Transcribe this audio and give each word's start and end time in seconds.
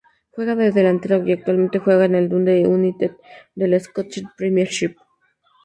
Juega 0.31 0.55
de 0.55 0.71
delantero 0.71 1.23
y 1.27 1.31
actualmente 1.31 1.77
juega 1.77 2.05
en 2.05 2.15
el 2.15 2.27
Dundee 2.27 2.65
United 2.65 3.11
de 3.53 3.67
la 3.67 3.79
Scottish 3.79 4.25
Premiership. 4.35 4.95